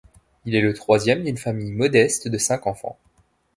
Il 0.45 0.55
est 0.55 0.61
le 0.61 0.73
troisième 0.73 1.23
d'une 1.23 1.37
famille 1.37 1.71
modeste 1.71 2.27
de 2.27 2.39
cinq 2.39 2.65
enfants. 2.65 2.97